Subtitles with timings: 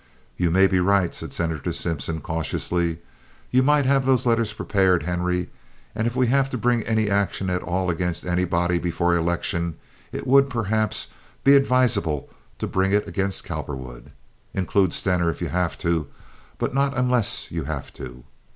[0.35, 2.97] "You may be right," said Senator Simpson, cautiously.
[3.51, 5.51] "You might have those letters prepared, Henry;
[5.93, 9.75] and if we have to bring any action at all against anybody before election,
[10.11, 11.09] it would, perhaps,
[11.43, 14.11] be advisable to bring it against Cowperwood.
[14.55, 16.07] Include Stener if you have to
[16.57, 18.23] but not unless you have to.